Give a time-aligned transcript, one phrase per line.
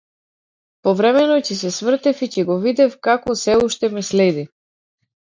[0.85, 4.47] Повремено ќе се свртев и ќе го видев како сѐ уште ме следи.